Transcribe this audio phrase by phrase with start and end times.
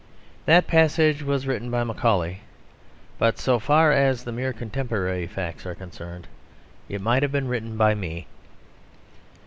[0.47, 2.41] That passage was written by Macaulay,
[3.19, 6.25] but so far as the mere contemporary facts are concerned,
[6.89, 8.25] it might have been written by me.